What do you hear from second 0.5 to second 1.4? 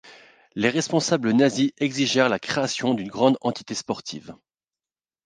Les responsables